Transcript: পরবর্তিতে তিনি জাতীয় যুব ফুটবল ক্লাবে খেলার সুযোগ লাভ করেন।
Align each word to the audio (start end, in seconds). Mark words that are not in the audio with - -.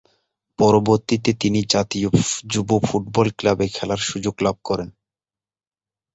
পরবর্তিতে 0.59 1.31
তিনি 1.33 1.59
জাতীয় 1.69 2.07
যুব 2.49 2.69
ফুটবল 2.85 3.27
ক্লাবে 3.37 3.65
খেলার 3.67 4.01
সুযোগ 4.09 4.35
লাভ 4.41 4.55
করেন। 4.63 4.89